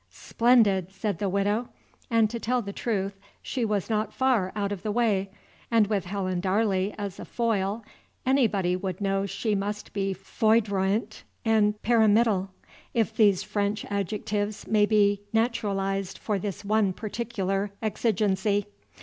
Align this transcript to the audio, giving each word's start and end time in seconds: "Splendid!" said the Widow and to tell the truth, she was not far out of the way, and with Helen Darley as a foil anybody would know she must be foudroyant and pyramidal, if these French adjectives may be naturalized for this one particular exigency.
"Splendid!" 0.09 0.91
said 0.91 1.19
the 1.19 1.29
Widow 1.29 1.69
and 2.09 2.27
to 2.31 2.39
tell 2.39 2.63
the 2.63 2.73
truth, 2.73 3.19
she 3.43 3.63
was 3.63 3.87
not 3.87 4.11
far 4.15 4.51
out 4.55 4.71
of 4.71 4.81
the 4.81 4.91
way, 4.91 5.29
and 5.69 5.85
with 5.85 6.05
Helen 6.05 6.39
Darley 6.39 6.91
as 6.97 7.19
a 7.19 7.23
foil 7.23 7.85
anybody 8.25 8.75
would 8.75 8.99
know 8.99 9.27
she 9.27 9.53
must 9.53 9.93
be 9.93 10.11
foudroyant 10.11 11.23
and 11.45 11.79
pyramidal, 11.83 12.49
if 12.95 13.15
these 13.15 13.43
French 13.43 13.85
adjectives 13.91 14.65
may 14.65 14.87
be 14.87 15.21
naturalized 15.33 16.17
for 16.17 16.39
this 16.39 16.65
one 16.65 16.93
particular 16.93 17.69
exigency. 17.83 18.65